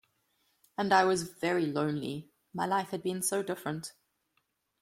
And 0.79 0.91
I 0.95 1.05
was 1.05 1.29
very 1.31 1.67
lonely— 1.67 2.31
my 2.55 2.65
life 2.65 2.89
had 2.89 3.03
been 3.03 3.21
so 3.21 3.43
different. 3.43 3.93